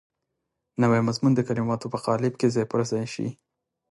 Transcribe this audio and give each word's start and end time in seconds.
نوی 0.81 1.01
مضمون 1.07 1.31
د 1.35 1.39
کلماتو 1.47 1.91
په 1.93 1.99
قالب 2.05 2.33
کې 2.39 2.47
ځای 2.55 2.65
پر 2.71 2.81
ځای 2.91 3.05
شي. 3.13 3.27